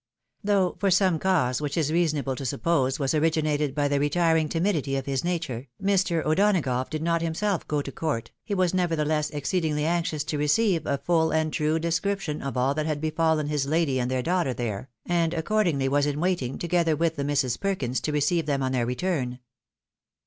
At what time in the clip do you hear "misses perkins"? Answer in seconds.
17.23-18.01